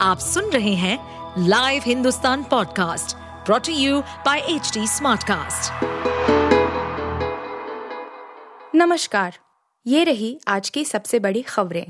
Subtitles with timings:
[0.00, 0.98] आप सुन रहे हैं
[1.38, 3.16] live Hindustan podcast
[3.46, 5.84] brought to you by H Smartcast.
[8.74, 9.38] नमस्कार
[9.86, 11.86] ये रही आज की सबसे बड़ी खबरें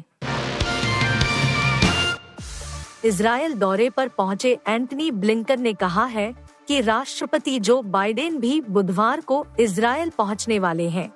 [3.05, 6.33] इसराइल दौरे पर पहुँचे एंटनी ब्लिंकन ने कहा है
[6.69, 11.11] कि राष्ट्रपति जो बाइडेन भी बुधवार को इसराइल पहुँचने वाले हैं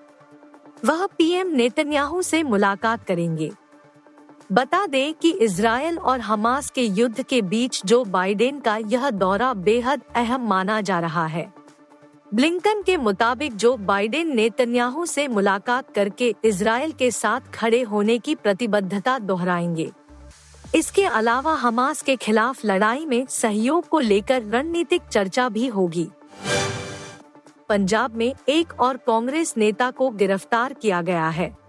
[0.84, 3.50] वह पीएम नेतन्याहू से मुलाकात करेंगे
[4.52, 9.54] बता दें कि इसराइल और हमास के युद्ध के बीच जो बाइडेन का यह दौरा
[9.54, 11.52] बेहद अहम माना जा रहा है।
[12.34, 18.34] ब्लिंकन के मुताबिक जो बाइडेन नेतन्याहू से मुलाकात करके इसराइल के साथ खड़े होने की
[18.34, 19.90] प्रतिबद्धता दोहराएँगे।
[20.74, 26.08] इसके अलावा हमास के खिलाफ लड़ाई में सहयोग को लेकर रणनीतिक चर्चा भी होगी।
[27.68, 31.59] पंजाब में एक और कांग्रेस नेता को गिरफ़्तार किया गया है।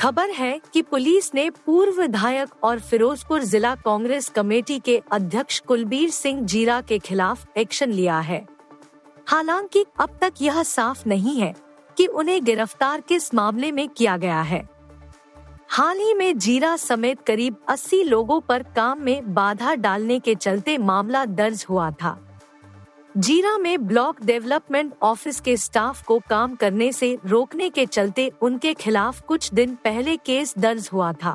[0.00, 6.10] खबर है कि पुलिस ने पूर्व विधायक और फिरोजपुर जिला कांग्रेस कमेटी के अध्यक्ष कुलबीर
[6.10, 8.46] सिंह जीरा के खिलाफ एक्शन लिया है।
[9.26, 11.54] हालाँकि अब तक यह साफ़ नहीं है
[11.96, 14.68] कि उन्हें गिरफ़्तार किस मामले में किया गया है।
[15.68, 20.78] हाल ही में जीरा समेत करीब 80 लोगों पर काम में बाधा डालने के चलते
[20.78, 22.31] मामला दर्ज हुआ था।
[23.16, 28.72] जीरा में ब्लॉक डेवलपमेंट ऑफ़िस के स्टाफ को काम करने से रोकने के चलते उनके
[28.74, 31.32] खिलाफ कुछ दिन पहले केस दर्ज हुआ था।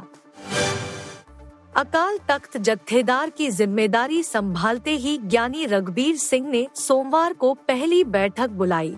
[1.76, 8.50] अकाल तख्त जत्थेदार की ज़िम्मेदारी संभालते ही ज्ञानी रघबीर सिंह ने सोमवार को पहली बैठक
[8.50, 8.96] बुलाई।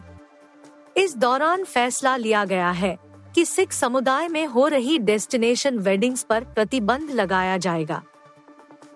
[0.97, 2.97] इस दौरान फैसला लिया गया है
[3.35, 8.01] कि सिख समुदाय में हो रही डेस्टिनेशन वेडिंग्स पर प्रतिबंध लगाया जाएगा।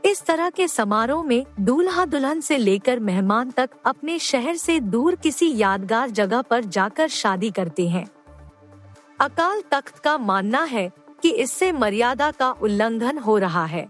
[0.06, 5.16] इस तरह के समारोह में दूल्हा दुल्हन से लेकर मेहमान तक अपने शहर से दूर
[5.16, 8.06] किसी यादगार जगह पर जाकर शादी करते हैं।
[9.20, 13.88] अकाल तख्त का मानना है कि इससे मर्यादा का उल्लंघन हो रहा है।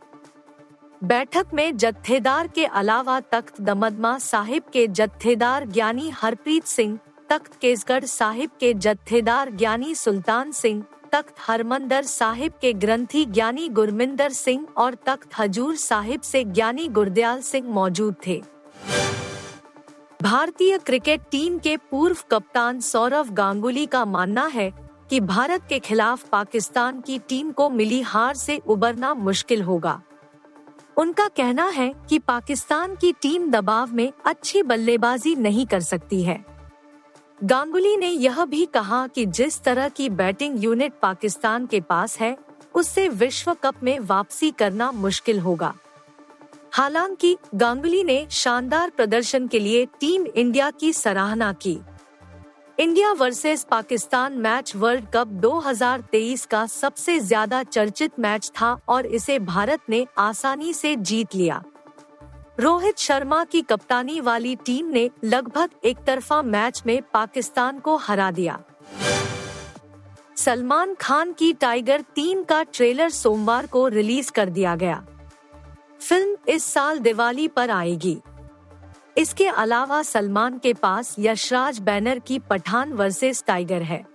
[1.03, 8.03] बैठक में जत्थेदार के अलावा तख्त दमदमा साहिब के जत्थेदार ज्ञानी हरप्रीत सिंह, तख्त केसगढ़
[8.03, 14.95] साहिब के जत्थेदार ज्ञानी सुल्तान सिंह तख्त हरमंदर साहिब के ग्रंथी ज्ञानी गुरमिंदर सिंह और
[14.95, 18.41] तख्त हजूर साहिब से ज्ञानी गुरदयाल सिंह मौजूद थे।
[20.21, 24.71] भारतीय क्रिकेट टीम के पूर्व कप्तान सौरव गांगुली का मानना है
[25.09, 30.01] कि भारत के खिलाफ पाकिस्तान की टीम को मिली हार से उबरना मुश्किल होगा।
[30.97, 36.52] उनका कहना है कि पाकिस्तान की टीम दबाव में अच्छी बल्लेबाजी नहीं कर सकती है।
[37.41, 42.37] गांगुली ने यह भी कहा कि जिस तरह की बैटिंग यूनिट पाकिस्तान के पास है,
[42.75, 45.73] उससे विश्व कप में वापसी करना मुश्किल होगा।
[46.71, 51.77] हालाँकि, गांगुली ने शानदार प्रदर्शन के लिए टीम इंडिया की सराहना की।
[52.79, 59.39] India versus Pakistan match world cup 2023 का सबसे ज़्यादा चर्चित मैच था और इसे
[59.39, 61.63] भारत ने आसानी से जीत लिया।
[62.59, 68.31] रोहित शर्मा की कप्तानी वाली टीम ने लगभग एक तरफा मैच में पाकिस्तान को हरा
[68.31, 68.61] दिया।
[70.37, 75.05] सलमान खान की टाइगर तीन का ट्रेलर सोमवार को रिलीज़ कर दिया गया।
[76.01, 78.17] फ़िल्म इस साल दिवाली पर आएगी।
[79.17, 84.05] इसके अलावा सलमान के पास यशराज बैनर की पठान वर्सेस टाइगर है।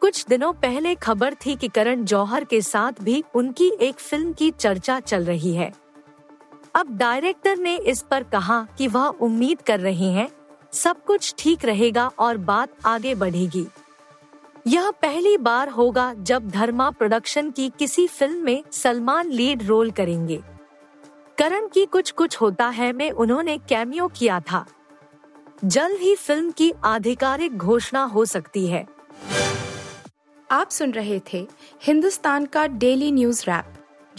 [0.00, 4.50] कुछ दिनों पहले खबर थी कि करण जौहर के साथ भी उनकी एक फ़िल्म की
[4.50, 5.79] चर्चा चल रही है।
[6.74, 10.28] अब डायरेक्टर ने इस पर कहा कि वह उम्मीद कर रहे हैं,
[10.72, 13.66] सब कुछ ठीक रहेगा और बात आगे बढ़ेगी।
[14.66, 20.40] यह पहली बार होगा जब धर्मा प्रोडक्शन की किसी फ़िल्म में सलमान लीड रोल करेंगे।
[21.38, 24.64] करण की कुछ कुछ होता है, में उन्होंने कैमियो किया था।
[25.64, 28.86] जल्द ही फ़िल्म की आधिकारिक घोषणा हो सकती है।
[30.50, 31.46] आप सुन रहे थे
[31.82, 33.74] हिंदुस्तान का डेली न्यूज़ रैप